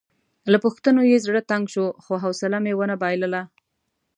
[0.51, 3.41] له پوښتنو یې زړه تنګ شو خو حوصله مې ونه بایلله.